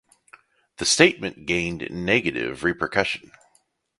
[0.77, 3.33] The statement gained negative repercussion.